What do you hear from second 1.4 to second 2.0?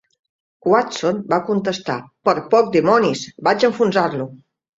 contestar,